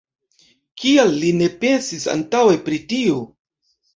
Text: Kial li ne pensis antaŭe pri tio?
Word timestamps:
Kial 0.83 1.11
li 1.23 1.29
ne 1.41 1.49
pensis 1.65 2.07
antaŭe 2.15 2.57
pri 2.69 2.79
tio? 2.95 3.21